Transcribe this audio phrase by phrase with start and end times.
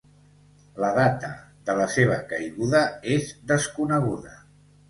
[0.83, 1.29] La data
[1.69, 2.83] de la seva caiguda
[3.19, 4.35] és desconeguda.